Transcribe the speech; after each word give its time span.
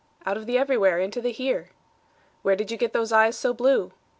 Out 0.25 0.35
of 0.35 0.47
the 0.47 0.57
everywhere 0.57 0.97
into 0.99 1.21
the 1.21 1.31
here. 1.31 1.69
Where 2.41 2.55
did 2.55 2.71
you 2.71 2.77
get 2.77 2.91
those 2.91 3.11
eyes 3.11 3.37
so 3.37 3.53
blue? 3.53 3.91